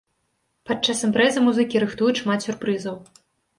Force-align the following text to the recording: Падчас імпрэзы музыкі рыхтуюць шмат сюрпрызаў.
Падчас 0.69 1.03
імпрэзы 1.09 1.45
музыкі 1.49 1.83
рыхтуюць 1.85 2.17
шмат 2.23 2.39
сюрпрызаў. 2.51 3.01